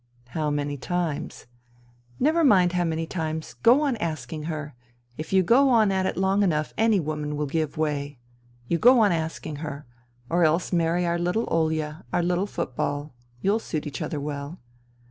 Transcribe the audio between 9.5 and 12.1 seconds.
her. Or else marry our little Olya,